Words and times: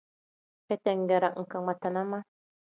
Ketengere 0.67 1.29
nkangmatina 1.41 2.01
ma. 2.09 2.19